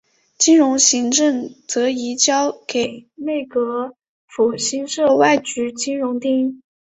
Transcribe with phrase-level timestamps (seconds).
[0.35, 3.93] 金融行政则移交给内阁
[4.25, 6.63] 府新设外局金融厅。